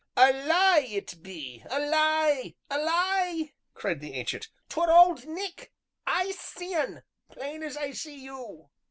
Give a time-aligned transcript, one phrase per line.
[0.17, 5.71] "A lie, it be a lie, a lie!" cried the Ancient, "'twere Old Nick,
[6.07, 8.71] I see un plain as I see you."